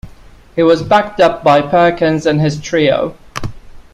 He 0.55 0.63
was 0.63 0.81
backed 0.81 1.19
up 1.21 1.43
by 1.43 1.61
Perkins 1.61 2.25
and 2.25 2.41
his 2.41 2.59
trio. 2.59 3.13